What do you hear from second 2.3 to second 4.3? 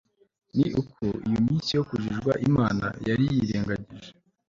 imana yarayirengagije